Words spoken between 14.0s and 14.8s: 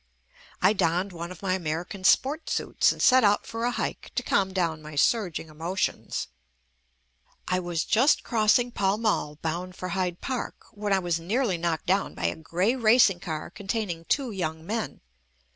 two young